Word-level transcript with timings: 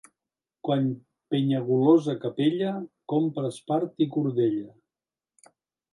Quan 0.67 0.87
Penyagolosa 1.35 2.15
capella, 2.25 2.71
compra 3.15 3.47
espart 3.53 4.05
i 4.07 4.11
cordella. 4.17 5.55